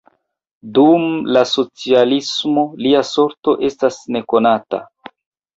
Dum 0.77 1.03
la 1.35 1.43
socialismo 1.49 2.65
lia 2.87 3.05
sorto 3.11 3.55
estas 3.71 4.01
nekonata. 4.17 4.85